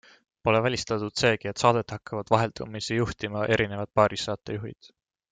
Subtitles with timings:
[0.47, 4.91] Pole välistatud seegi, et saadet hakkavad vaheldumisi juhtima erinevad paarissaatejuhid.